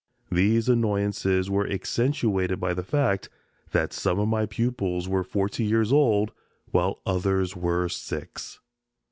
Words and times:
These 0.31 0.67
annoyances 0.67 1.47
were 1.47 1.69
accentuated 1.69 2.59
by 2.59 2.73
the 2.73 2.81
fact 2.81 3.29
that 3.69 3.93
some 3.93 4.17
of 4.17 4.27
my 4.27 4.47
pupils 4.47 5.07
were 5.07 5.23
forty 5.23 5.63
years 5.63 5.93
old 5.93 6.31
while 6.71 7.01
others 7.05 7.55
were 7.55 7.87
six. 7.87 8.59